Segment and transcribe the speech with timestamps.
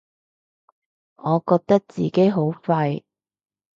[1.17, 3.03] 我覺得自己好廢